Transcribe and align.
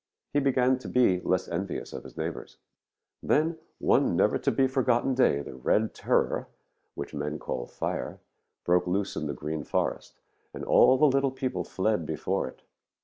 He 0.33 0.39
began 0.39 0.79
to 0.79 0.89
be 0.89 1.19
less 1.19 1.47
envious 1.47 1.93
of 1.93 2.05
his 2.05 2.17
neighbors. 2.17 2.57
"Then 3.21 3.59
one 3.77 4.15
never 4.15 4.39
to 4.39 4.49
be 4.51 4.65
forgotten 4.65 5.13
day 5.13 5.41
the 5.43 5.53
Red 5.53 5.93
Terror, 5.93 6.47
which 6.95 7.13
men 7.13 7.37
call 7.37 7.67
fire, 7.67 8.17
broke 8.63 8.87
loose 8.87 9.15
in 9.15 9.27
the 9.27 9.33
Green 9.35 9.63
Forest, 9.63 10.17
and 10.55 10.65
all 10.65 10.97
the 10.97 11.05
little 11.05 11.29
people 11.29 11.63
fled 11.63 12.07
before 12.07 12.47
it. 12.47 12.63